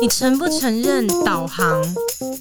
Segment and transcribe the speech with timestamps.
[0.00, 1.84] 你承不承认导航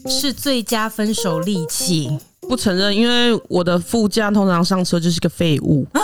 [0.08, 2.18] 是最佳分手利器？
[2.42, 5.86] 不承认，因为我的副驾通常上车就是个废物。
[5.94, 6.02] 那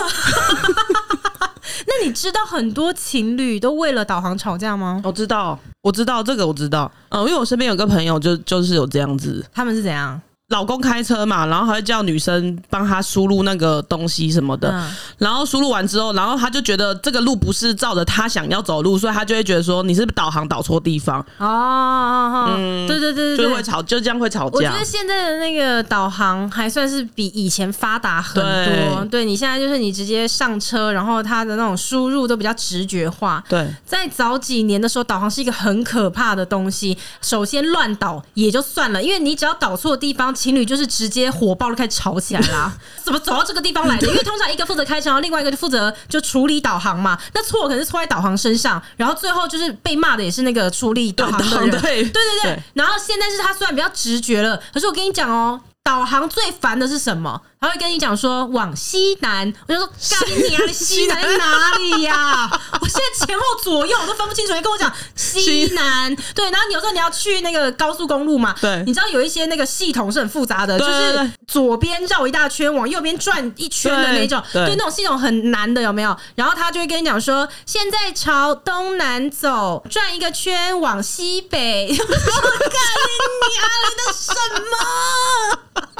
[2.04, 5.00] 你知道很多情侣都为了导航吵架吗？
[5.04, 6.90] 我知道，我知道这个，我知道。
[7.10, 9.44] 嗯，因为我身边有个朋友就就是有这样子。
[9.52, 10.20] 他们是怎样？
[10.50, 24.56] 老公开车嘛，然后还会叫女生帮他输入那个东西什么的，嗯、然后输入完之后，然后他就觉得这个路不是照着他想要走路，所以他就会觉得说你是不是导航导错地方哦，嗯，对对对对，就会吵，就这样会吵架。
[24.56, 29.04] 我觉得现在的那个导航还算是比以前发达很多。
[29.04, 33.42] 对，对你现在就是你直接上车，然后它的那种输入都比较直觉化。
[33.48, 36.96] 对，在早几年的时候，导航是一个很可怕的东西。
[37.22, 40.34] 首先乱导也就算了，因为你只要导错地方。
[40.44, 42.70] 情侣就是直接火爆就开始吵起来啦！
[43.02, 44.06] 怎么走到这个地方来的？
[44.06, 47.18] 因为通常一个负责开车，然后另外一个就负责就处理导航嘛。
[47.32, 51.70] 那错可能是错在导航身上，然后最后就是被骂的也是那个处理导航的人。
[51.70, 55.58] 对对对，对对，然后现在是他虽然比较直觉了，可是我跟你讲哦。
[55.84, 57.38] 导航最烦的是什么？
[57.64, 60.60] 他会跟你讲说往西南，我就说干你啊！
[60.70, 62.60] 西南哪里呀、啊？
[62.78, 64.52] 我现在前后左右我都分不清楚。
[64.52, 76.14] 你跟我讲西南，对，然后有时候你要去那个高速公路嘛，对，你知道有一些那个系统是很复杂的，就是左边绕一大圈，往右边转一圈的那种，对，那种系统很难的，有没有？
[76.34, 81.88] 然后他就会跟你讲说，现在朝东南走，转一个圈往西北。
[81.96, 83.64] 干你啊！
[83.88, 84.32] 你的什
[84.70, 85.93] 么？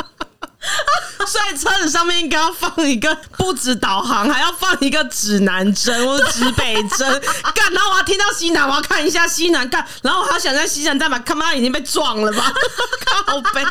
[1.26, 7.08] 所以车子上面应该要放一个不止导航，还要放一个指南针或者指北针。
[7.54, 12.52] 干，然后我要听到西南，我要看一下西南干，然后我还想在西南站嘛，他妈已经被撞了吧？
[13.26, 13.64] 靠北，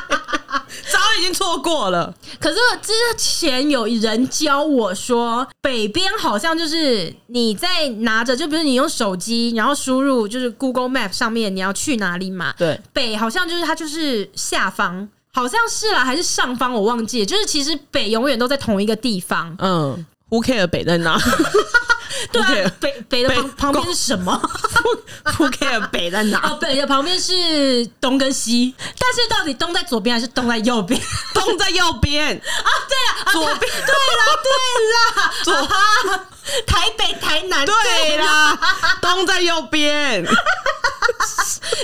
[0.91, 2.13] 早已经错过了。
[2.39, 12.53] 可是之前有人教我说，北边好像就是你在拿着，就比如你用手机，然后输入就是 Google Map 上面你要去哪里嘛？
[12.57, 15.09] 对，北好像就是它就是下方。
[15.33, 16.71] 好像是啦，还是上方？
[16.71, 17.25] 我忘记了。
[17.25, 19.55] 就是其实北永远都在同一个地方。
[19.59, 21.17] 嗯，Who care 北在哪？
[22.31, 24.39] 对啊，北北的旁旁边是什么？
[25.25, 26.39] Who care 北在哪？
[26.47, 31.01] 哦，北的旁边是东跟西，但是到底东在左边还是东在右边？
[31.33, 32.69] 东在右边啊！
[32.87, 32.95] 对
[33.25, 33.71] 了，左边。
[33.71, 34.51] 对啦，对
[34.93, 36.25] 啦，左哈，
[36.67, 37.65] 台北、台南。
[37.65, 38.57] 对啦，
[39.01, 40.23] 东在右边。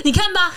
[0.04, 0.52] 你看吧。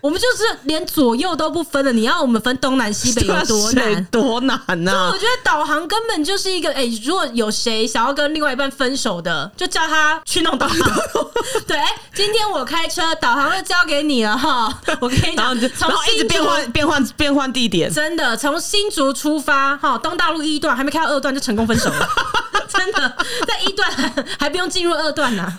[0.00, 4.04] 我们就是连左右都不分了，你要我们分东南西北有多难？
[4.06, 5.10] 多难呐、啊？
[5.12, 10.78] 我觉得导航根本就是一个，哎、欸，如果有谁想要跟另外一半分手的，就叫他去弄导航。
[11.66, 11.76] 对，
[12.14, 14.72] 今天我开车，导航就交给你了哈。
[15.00, 22.08] 我跟你讲，从一直变换变换变换地点，真的从新竹出发哈，东大路一段还没开到二段就成功分手了，
[22.72, 23.16] 真的
[23.46, 25.58] 在一段还，还不用进入二段呢、啊。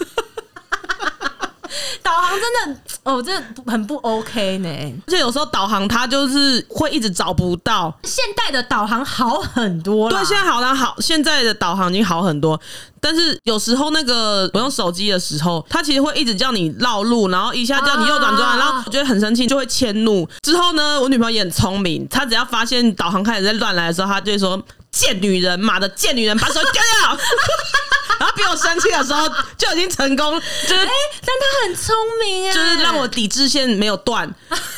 [2.04, 3.32] 导航真的哦，这
[3.70, 4.70] 很不 OK 呢。
[5.08, 7.94] 而且有时候导航它就是会一直找不到。
[8.04, 12.60] 现代的导航好很多了，对，现在好了好，现在的导航已经好很多。
[13.02, 20.28] 但是有时候那个我用手机的时候，它其实会一直叫你绕路，然后一下叫你右转左转，然后我觉得很生气，就会迁怒。
[20.42, 27.18] 之后呢，我女朋友也很聪明，她只要发现导航开始在乱来的时候，她就会说：“贱女人，妈的贱女人，把手丢掉。
[28.36, 30.90] ”比我生气的时候就已经成功，就是，欸、
[31.22, 34.30] 但他很聪明啊，就是让我抵制线没有断。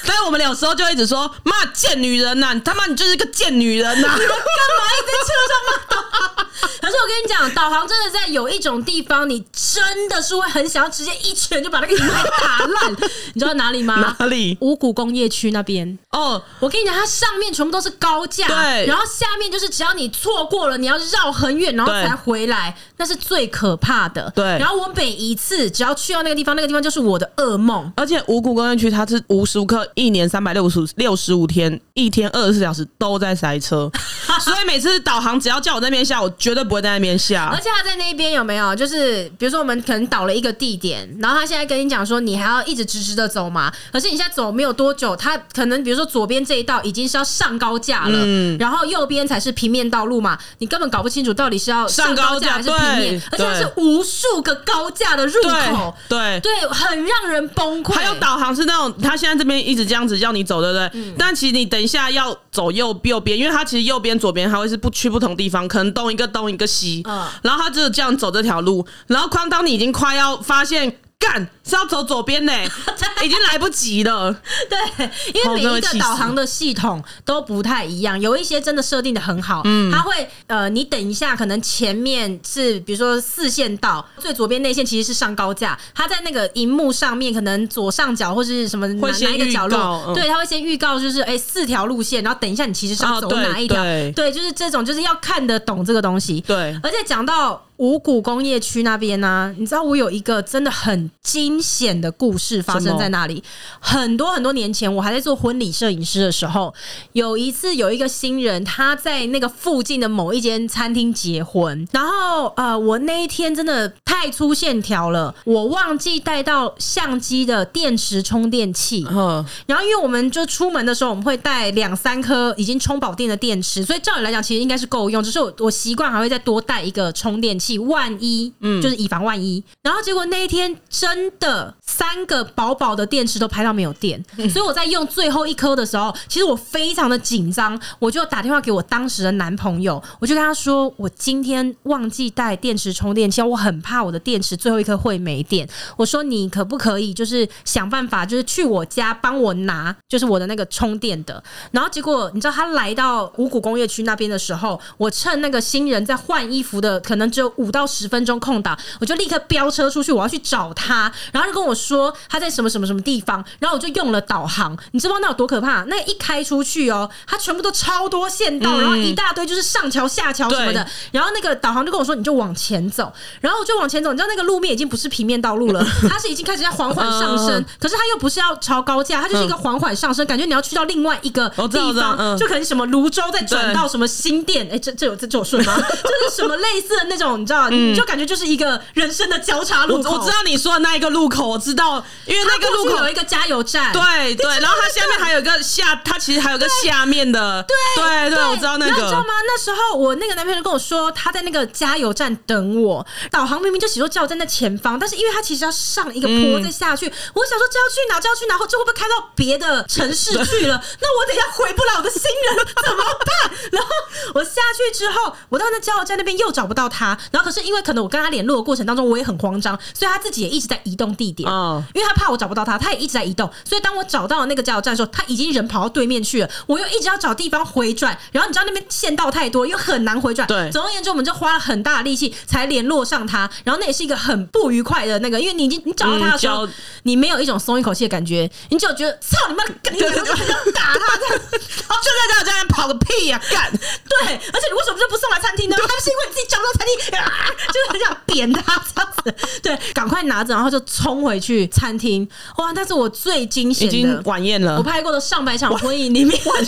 [0.05, 6.40] 但是我们有时候就一直说：“妈，贱女人呐、啊，他妈你就是个贱女人呐、啊，干嘛一直在车上骂？”
[6.81, 12.91] 可是我跟你讲，导航真的在有一种地方，你真的是会很想要直接一拳就把那个荧幕打烂。
[13.33, 14.15] 你知道哪里吗？
[14.17, 14.57] 哪里？
[14.61, 15.97] 五谷工业区那边。
[16.11, 24.31] 哦，我跟你讲，它上面全部都是高架，对，然后下面就是只要你错过了，你要绕很远，然后才回来，那是最可怕的。
[24.35, 24.43] 对。
[24.57, 27.91] 然后我每一次只要去到那个地方，那个地方就是我的噩梦。
[27.95, 33.91] 而且五谷工业区它是无时无刻，一年三百六十六十五天，一天二十四小时都在塞车，
[34.41, 37.49] 所以每次导航只要叫我在那边下，我绝对不会在那边下。
[37.51, 38.75] 而且他在那边有没有？
[38.75, 43.71] 就是比如说我们可能导了一个地点，然后他现在跟你讲说，你还要一直直直的走嘛？
[43.91, 57.93] 可是你现在走没有多久，他可能比如说左边这一道已经是要上高架了，嗯，然后右边才是平面道路嘛，你根本搞不清楚到底是要上高架还是平面，而且它是无数个高架的入口，对对，对，很让人崩溃。
[57.93, 60.89] 还有导航是那种，他现在这边一直这样子叫你走，对不对？
[60.93, 71.49] 嗯，但其实你等一下要走右右边，因为他其实右边左边他会是不去不同地方，可能东一个东一个西，嗯，然后他就是这样走这条路，然后哐当你已经快要发现干。
[71.63, 72.53] 是要走左边呢，
[73.23, 74.35] 已经来不及了。
[74.69, 97.65] 对，因为每一个导航的系统都不太一样，有一些真的设定的很好，嗯，它会呃，你等一下，可能前面是比如说四线道，最左边那线其实是上高架，它在那个荧幕上面可能左上角或是什么哪哪一个角落，嗯、对，它会先预告就是哎、欸、四条路线，然后等一下你其实是要走哪一条，对，对，就是这种就是要看得懂这个东西，对，而且讲到。
[97.77, 103.43] 五股工业区那边呢、啊，你知道我有一个真的很惊惊险的故事发生在那里。
[103.81, 106.73] 很多很多年前，我还在做婚礼摄影师的时候，
[107.11, 119.05] 有一次有一个新人他在那个附近的某一间餐厅结婚，然后呃，我那一天真的太粗线条了，我忘记带到相机的电池充电器。
[119.09, 125.21] 嗯，然后因为我们就出门的时候，我们会带两三颗已经充饱电的电池，所以照理来讲，其实应该是够用。
[125.21, 127.77] 只是我我习惯还会再多带一个充电器。
[127.81, 129.63] 万一，嗯，就是以防万一。
[129.81, 145.67] 然后结果那一天真的三个薄薄的电池都拍到没有电， 所以我在用最后一颗的时候，其实我非常的紧张，我就打电话给我当时的男朋友，我就跟他说，我今天忘记带电池充电器，我很怕我的电池最后一颗会没电。
[145.97, 151.43] 我说你可不可以就是想办法，就是去我家帮我拿，就是我的那个充电的。
[151.71, 157.51] 然后结果你知道他来到五谷工业区那边的时候，我趁那个新人在换衣服的，可能只有。
[157.57, 161.11] 五到十分钟空档，我就立刻飙车出去，我要去找他。
[161.31, 163.43] 然后就跟我说他在什么什么什么地方。
[163.59, 165.83] 然后我就用了导航，你知道那有多可怕？
[165.87, 170.85] 那一开出去哦，它全部都超多线道，然后一大堆就是上桥下桥什么的。
[171.11, 173.11] 然后那个导航就跟我说，你就往前走。
[173.39, 177.63] 然后我就往前走，你知道那个路面已经不是平面道路了， 它是已经开始在缓缓上升。
[177.79, 184.67] 可是它又不是要超高架，它就是一个缓缓上升，感觉你要去到另外一个地方，就可能什么泸州再转到什么新店。
[184.71, 185.75] 哎，这这有这这有顺吗？
[185.79, 187.39] 就是什么类似的那种。
[187.39, 190.11] 你知道，你就感觉就是一个人生的交叉路口。
[190.11, 193.91] 我，我知道你说的那一个路口，我知道，因为那个路口有一个加油站。
[193.93, 197.63] 对对，然后它下面还有一个下，它其实还有个下面的。
[197.67, 198.91] 对对对，我知道那个。
[198.91, 199.27] 你知道吗？
[199.45, 203.05] 那时候我那个男朋友跟我说，他在那个加油站等我。
[203.29, 208.19] 导航明明就写说加油站在前方，但是因为他其实要上一个坡再下去，我想说这要去哪？
[208.19, 208.57] 这要去哪？
[208.57, 210.81] 后这会不会开到别的城市去了？
[211.01, 213.57] 那我等下回不了我的新人怎么办？
[213.71, 213.89] 然后
[214.35, 217.41] 我下去之后，我到那加油站那边又找不到他，然后。
[217.41, 221.49] 可是因为可能我跟他联络的过程当中，我也很慌张，所以他自己也一直在移动地点。
[221.49, 223.49] 哦，因为他怕我找不到他，他也一直在移动。
[223.63, 226.49] 所以当我找到那个加油站的时候，他已经人跑到对面去了。
[226.67, 230.47] 我又一直要找地方回转，然后你知道那边线道太多，又很难回转。
[230.47, 233.49] 对，总而言之，我们就花了很大的力气才联络上他。
[233.63, 236.67] 然后那也是一个很不愉快的那个，因为你已经你找到他的时候，
[237.03, 240.35] 你没有一种松一口气的感觉，你只有觉得操你妈，你就很想
[240.73, 241.41] 打他这样，
[241.87, 243.71] 然后就在加油站跑个屁呀、啊，干！
[243.71, 245.75] 对，而且你为什么就不送来餐厅呢？
[245.75, 246.91] 还不是因为你自己找不到餐厅。
[247.71, 248.61] 就是很想扁他
[248.93, 252.27] 这样子，对，赶快拿着，然后就冲回去餐厅。
[252.57, 254.77] 哇，那是我最惊险的，已经晚宴了。
[254.77, 256.65] 我拍过的上百场婚礼里面， 晚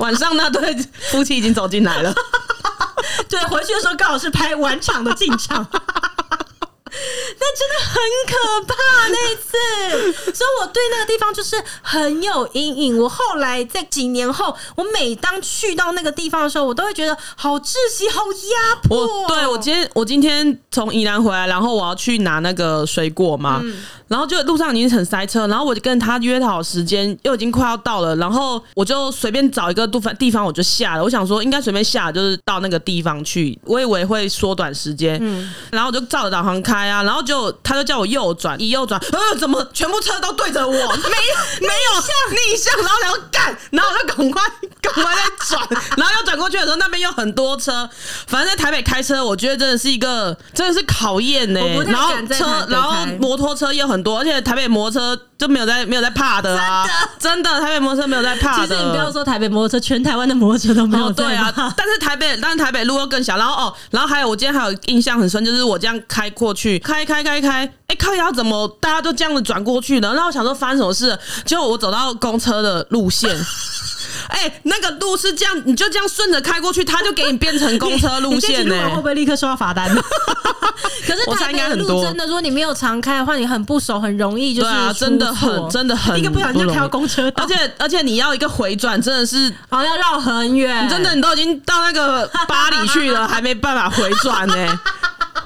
[0.00, 0.74] 晚上那对
[1.10, 2.14] 夫妻已经走进来了。
[3.28, 5.66] 对，回去的时候刚好是拍晚场的进场。
[7.40, 7.94] 那真的很
[8.26, 8.34] 可
[8.66, 12.98] 怕，那一次， 所以我对那个地方就是很有阴影。
[12.98, 19.22] 我后来在几年后，我每当去到那个地方的时候，我都会觉得好窒息、好压迫。
[19.22, 23.60] 我对我今天我今天从宜兰回来，然后我要去拿那个水果嘛。
[23.62, 23.74] 嗯
[24.06, 31.02] 然后就路上已经很塞车，然后我就跟他约好时间，又已经快要到了，然后我就随便找一个地方地方我就下了。
[31.02, 35.18] 我想说应该随便下，就是到那个地方去，我以为会缩短时间。
[35.22, 40.72] 嗯，然后我就照着导航开啊，然后就他就叫我右转，一右转，呃，怎么全部车都对着我？
[40.76, 44.42] 没没有向逆向，然后然后干，然后我就赶快
[44.82, 45.66] 赶快再转，
[45.96, 47.88] 然后又转过去的时候，那边又很多车。
[48.26, 51.82] 反正在台北开车，我觉得真的是一个真的是考验呢、欸。
[51.84, 53.94] 然后车，然后摩托车又很。
[53.94, 56.88] 很多，而且台北摩托车就没有在没有在怕的啊！
[57.18, 58.66] 真的，台北摩托车没有在怕的。
[58.66, 61.12] 其实你不要说台北摩托车，全台湾的摩托车都没有。
[61.12, 63.36] 对啊，但是台北，但是台北路又更小。
[63.36, 70.12] 然后哦，然后还有，我今天还有印象很深，就是我这样开过去，开开开开，哎、欸，靠腰怎么大家都这样子转过去呢？
[70.14, 71.18] 然后我想说发生什么事？
[71.44, 73.30] 结果我走到公车的路线。
[74.28, 78.88] 哎、欸，那个路是这样，你就这样顺着开过去，他就给你变成公车路线呢、欸？
[78.88, 79.92] 会不会立刻收到罚单？
[81.06, 90.88] 可是台北路真的，如果你没有常开的话，你很不熟，很容易就是对啊，真的很真的很一个不小心就开到公车道，而且而且你要一个回转，真的是好像绕很远。
[90.88, 94.78] 真的，你都已经到那个巴黎去了， 还没办法回转呢、欸。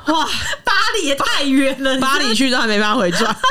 [0.08, 0.24] 哇，
[0.64, 3.34] 巴黎也太远了，巴黎去都还没办法回转。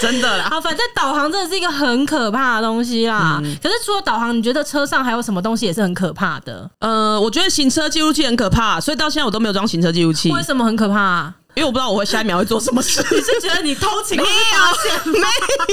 [0.00, 3.40] 真的啦，好，反正导航真的是一个很可怕的东西啦。
[3.42, 6.70] 嗯、可是除了导航，你觉得车上还有什么东西也是很可怕的？
[6.78, 10.30] 呃，我觉得行车记录器很可怕，所以到现在我都没有装行车记录器。
[10.30, 11.34] 为什么很可怕？
[11.54, 13.04] 因为我不知道我会下一秒会做什么事。
[13.10, 14.16] 你是觉得你偷情？
[14.16, 15.18] 没有，没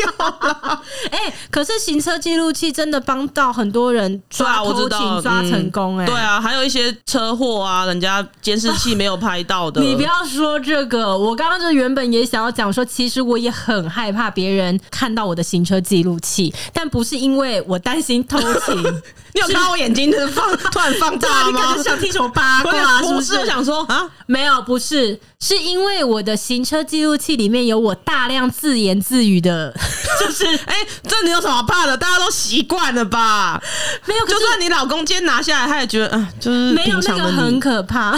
[0.01, 0.25] 有
[1.12, 6.03] 哎、欸，可是行车记录器真的帮到很多人抓偷情抓成功、欸。
[6.03, 9.79] 哎、嗯，对啊，还有一些车祸啊，人家监视器没有拍到的。
[9.79, 19.01] 你不要说这个，我刚刚就原本也想要讲说，其实我也很害怕别人看到我的行车记录器，但不是因为我担心偷情。
[19.36, 21.75] 你有看到我眼睛就是放 突然放大吗？
[21.75, 23.01] 你想听什么八卦？
[23.04, 23.36] 是不是？
[23.38, 29.75] 我想说啊，没有，不是，是因为我的行车记录器里面有我大量自言自语的，
[30.20, 31.98] 就是 哎、欸，这你有什么怕的？
[31.98, 33.62] 大家都习惯了吧？
[34.06, 38.18] 没有，就算你老公今天拿下来，他也觉得啊，就是没有那个很可怕。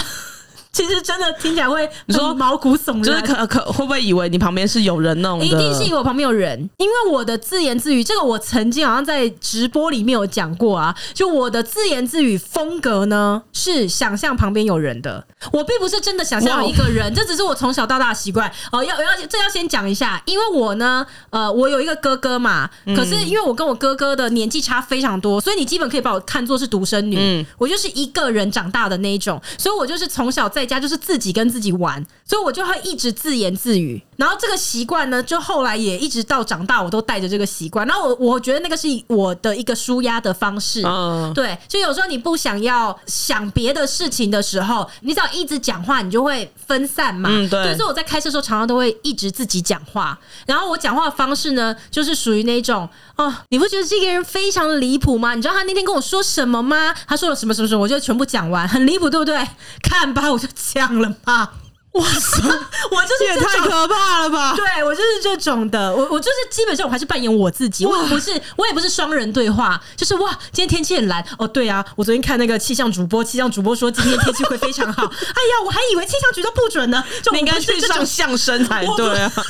[0.71, 5.45] 其实真的听起来会你说毛骨悚然，就是可可会不会以为你旁边是有人弄的？
[5.45, 10.95] 一定是以为我旁边有人，因为我的自言自语，这个我曾经好像在直播里面有讲过啊。
[11.15, 18.51] 就我的自言自语风格呢，是想象旁边有人的，我并不是真的想象有一个人，这只是我从小到大的习惯。
[18.71, 27.17] 哦，要要这要先讲一下，因为我呢，呃，我有一个哥哥嘛，可是因为我跟我哥哥的年纪差非常多，所以你基本可以把我看作是独生女。
[27.19, 30.66] 嗯，我就是一个人长大的那一种，所以我就是从小在。
[30.67, 34.03] 家就是自己跟自己玩，所以我就会一直自言自语。
[34.17, 37.85] 然后这个习惯呢，就后来也一直到长大，我都带着这个习惯。
[37.87, 40.81] 然后我我觉得那个是我的一个舒压的方式。
[40.83, 47.29] 嗯，对，就有时候你不想要想别的事情的时候，你只要一直讲话，你就会分散嘛。
[47.31, 47.75] 嗯，对。
[47.75, 50.19] 所以我在开车的时候，常常都会一直自己讲话。
[50.47, 55.33] 然后我讲话的方式呢，就是属于那种哦，你不觉得这个人非常离谱吗？
[55.33, 56.93] 你知道他那天跟我说什么吗？
[57.07, 59.35] 他说了什么什么什么，我就全部讲完，很离谱，对不对？
[59.81, 60.47] 看吧，我就。
[60.55, 61.53] 讲了吧，
[61.97, 62.41] 哇塞，
[62.91, 64.55] 我就是也太可怕了吧！
[64.55, 79.31] 对，我就是这种的，我我就是基本上我还是扮演我自己，我也不是我也不是双人对话，就是哇，今天天气很蓝哦，对啊，我昨天看那个气象主播，气象主播说今天天气会非常好， 哎呀，我还以为气象局都不准呢，就你应该去上相声才对啊。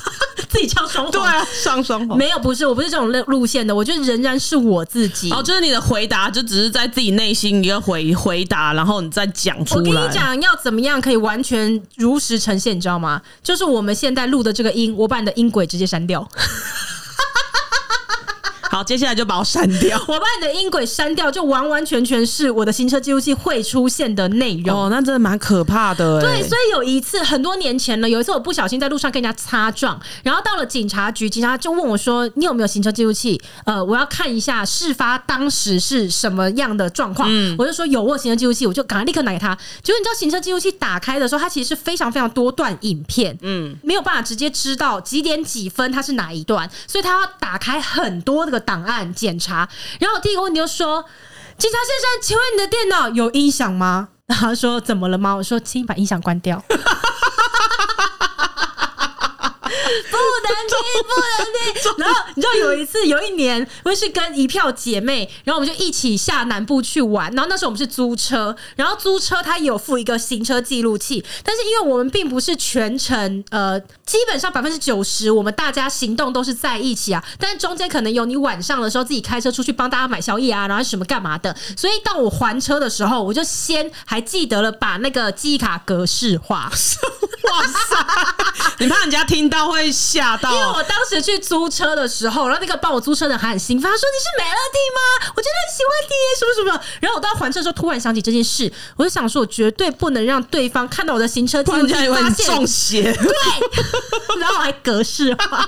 [0.50, 5.30] 自己唱双簧，对啊，上双簧没有，不是，我不是这种路路线的，我就仍然是我自己。
[5.32, 9.80] 哦，就是你的回答，就只是在自己内心一个回回答，然后你再讲出来。
[9.80, 13.22] 我跟你讲，要怎么样可以完全如实呈现，你知道吗？
[13.44, 16.28] 就是我们现在录的这个音，我把你的音轨直接删掉。
[18.78, 19.98] 好，接下来就把我删掉。
[20.08, 24.84] 我把你的音轨删掉，就完完全全是我的行车记录器会出现的内容。
[24.84, 26.22] 哦，那真的蛮可怕的。
[26.22, 33.42] 对，所以有一次很多年前了，有一次我不小心在路上跟人家擦撞，然后到了警察局，警察就问我说：“你有没有行车记录器？
[33.66, 37.28] 呃，我要看一下事发当时是什么样的状况。
[37.32, 39.58] 嗯”我就说有，我有行车记录器，我就赶快立刻拿给他。
[39.82, 48.67] 结果你知道，行车记录器打开的时候，它其实是非常非常多段影片，嗯，没有办法直接知道几点几分它是哪一段，所以他要打开很多这个。
[48.68, 51.06] 档案检查，然后第一个问题就说
[51.58, 56.62] ：“警察先生，请问你的电脑有音响吗？”然后他说：“怎么了吗？”我说：“请你把音响关掉。”
[60.12, 61.94] 不能听，不能听。
[61.98, 67.32] 然后你知道有一次，有一年，我是跟一票姐妹，然后我们就一起下南部去玩。
[67.34, 77.24] 然后那时候我们是租车，然后租车它有附一个行车记录器，但是因为我们并不是全程，呃，基本上百分之九十我们大家行动都是在一起啊。
[77.40, 81.56] 但是中间可能有你晚上的时候自己开车出去帮大家买宵夜啊，然后什么干嘛的。
[81.76, 86.72] 所以到我还车的时候，我就先还记得了把那个记忆卡格式化。
[87.44, 87.96] 哇塞！
[88.80, 90.52] 你怕人家听到会吓到？
[90.52, 95.32] 因为我当时去租车的时候，然后那个帮我租车的人还很兴奋，他说：“你是美乐蒂吗？
[95.36, 103.02] 我真的很喜欢你，什么什么。”然后我到还车的时候，突然想起这件事，我就想说，我绝对不能让对方看到我的行车记录器，发现中邪。
[103.14, 103.32] 对，
[104.40, 105.68] 然后我还格式化。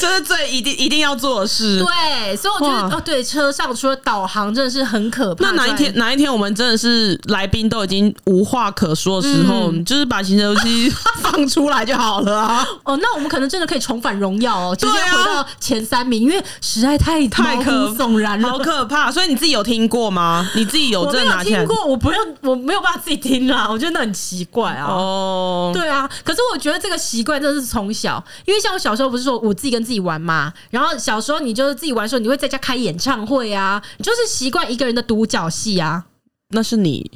[0.00, 1.78] 这是最一定一定要做的事。
[1.78, 5.44] 对，所以我觉得哦，对，车上除了导航真的是很可怕。
[5.44, 12.66] 那哪一天哪一天我们真的是来宾都已经无话可说的时候，嗯、就是把行车记录器放出来就好了啊。
[12.84, 19.10] 哦，那我们可能真的可以重返荣耀哦，直接回到前三名，因为实在太太可悚然了，好可怕。
[19.12, 20.48] 所以你自己有听过吗？
[20.54, 21.84] 你自己有真的哪天听过？
[21.84, 23.66] 我不用，我没有办法自己听啦。
[23.70, 24.86] 我觉得那很奇怪啊。
[24.86, 26.08] 哦，对啊。
[26.24, 36.04] 可是我觉得这个习惯真的是从小，因为像我小时候不是说我自己跟自己玩嘛，然后小时候你就是自己玩的时候，你会在家开演唱会啊，你就是习惯一个人的独角戏啊。
[36.52, 37.08] 那是你，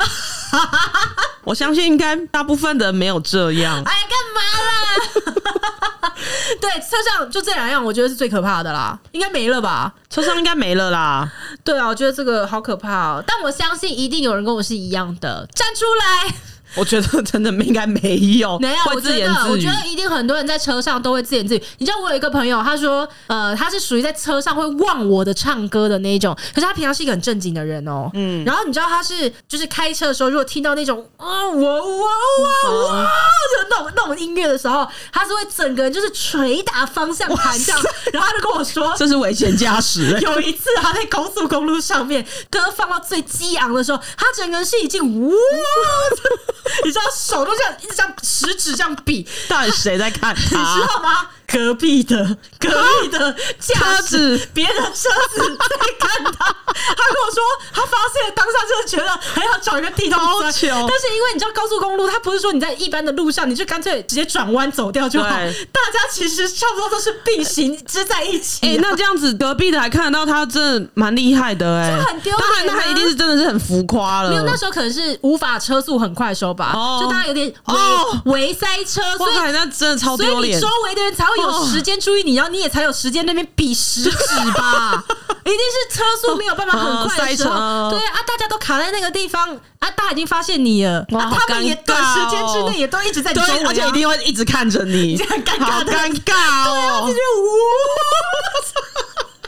[1.43, 3.83] 我相信应该大部分的人没有这样。
[3.83, 6.15] 哎，干嘛啦？
[6.61, 8.97] 对，车上就这两样，我觉得是最可怕的啦。
[9.11, 9.93] 应该没了吧？
[10.09, 11.29] 车上应该没了啦。
[11.65, 13.25] 对啊，我觉得这个好可怕哦。
[13.27, 16.35] 但我相信一定有人跟我是一样的，站出来。
[16.77, 18.77] 我觉得真的应该没有，没有。
[18.95, 19.51] 我自言自语。
[19.53, 21.63] 我觉得一定很多人在车上都会自言自语。
[21.79, 28.11] 你知道我有一个朋友，他说，呃，他是属于在车上会忘我的唱歌的那一种，可是他平常是一个很正经的人哦。
[28.15, 28.45] 嗯。
[28.45, 37.81] 然后你知道他是就是开车的时候，如果听到那种啊哇哇哇哇的那种那种音乐的时候，他是会整个人就是捶打方向盘这样。
[38.13, 40.19] 然后他就跟我说，这是危险驾驶。
[40.21, 45.35] 有一次他在高速公路上面，歌放到最激昂的时候，他整个人是已经哇，
[46.85, 50.41] 你知道手都这样一直这样食指这样比，到底谁在看他？
[50.43, 51.29] 你知道吗？
[51.47, 52.69] 隔壁的隔
[53.03, 56.57] 壁的驾驶，别的车子在看他。
[56.75, 60.43] 他跟我说，他发现当下就是觉得还要找一个地方钻。
[60.43, 60.67] 但是
[61.15, 65.29] 因为你知道高速公路，它不是说你在一般的路上，你就干脆直接转弯走掉就好。
[65.29, 68.67] 大家其实差不多都是并行支在一起。
[68.67, 72.67] 哎，那这样子隔壁的还看得到他，真的蛮厉害的哎，就很丢脸。
[72.67, 74.31] 那他一定是真的是很浮夸了。
[74.31, 80.59] 没有，那时候可能是无法车速很快的时候吧，就大家有点哦围塞车，所以那真的超丢脸。
[80.61, 81.45] 所以你周围的人才会有。
[81.45, 84.11] 有时间注意你，然后你也才有时间那边比食指
[84.57, 85.05] 吧，
[85.45, 97.57] 一定是车速没有办法很 快的时候，对啊，大家都卡在那个地方啊，大家已经发现你了，啊，他们也短时间之内也都一直在追，而且一定会一直看着你，这样尴尬，尴尬哦，这就哇，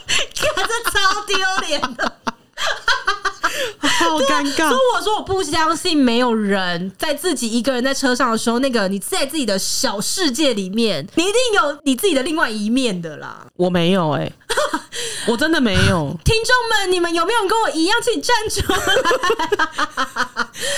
[0.54, 1.36] 看这超丢
[1.66, 2.12] 脸的。
[3.80, 4.68] 好尴尬！
[4.68, 13.46] 所以我说我不相信没有人在自己一个人在车上的时候，那个你在自己的小世界里面，你一定有你自己的另外一面的啦。
[13.56, 14.32] 我没有哎、欸，
[15.26, 16.16] 我真的没有。
[16.24, 18.78] 听众们，你们有没有跟我一样，请站出来，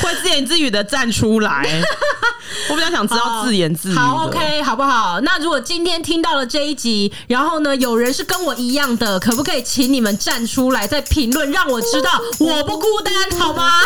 [0.01, 1.67] 会自言自语的站出来。
[2.71, 3.95] 我比较想知道自言自语。
[3.95, 5.21] 好，OK，好不好？
[5.21, 13.81] 那如果今天听到了这一集，然后呢，有人是跟我一样的，可不可以请你们站出来，在评论让我知道我不孤单，好吗？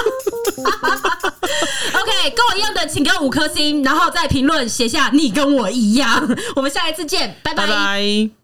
[1.93, 6.37] OK，跟我一样的，请给我五颗星，然后在评论写下你跟我一样。
[6.55, 7.67] 我们下一次见，拜拜。
[7.67, 8.42] 拜拜。